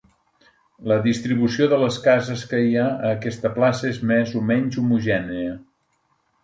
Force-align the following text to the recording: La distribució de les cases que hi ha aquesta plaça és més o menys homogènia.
La 0.91 0.95
distribució 1.07 1.67
de 1.73 1.79
les 1.83 1.99
cases 2.07 2.47
que 2.53 2.63
hi 2.69 2.73
ha 2.85 2.89
aquesta 3.11 3.55
plaça 3.59 3.89
és 3.95 4.01
més 4.15 4.35
o 4.43 4.47
menys 4.53 4.83
homogènia. 4.85 5.55